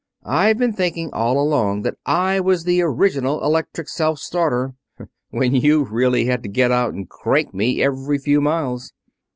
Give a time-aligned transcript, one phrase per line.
[0.25, 4.73] I've been thinking all along that I was the original electric self starter,
[5.29, 8.93] when you've really had to get out and crank me every few miles."